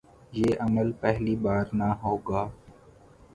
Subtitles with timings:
[0.33, 2.43] یہ عمل پہلی بار نہ ہو گا۔